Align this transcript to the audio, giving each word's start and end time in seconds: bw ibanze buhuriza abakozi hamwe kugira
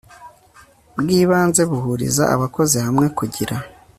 bw 0.99 1.07
ibanze 1.21 1.61
buhuriza 1.69 2.23
abakozi 2.35 2.77
hamwe 2.85 3.07
kugira 3.17 3.55